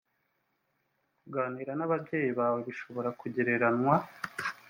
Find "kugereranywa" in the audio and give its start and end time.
3.19-3.95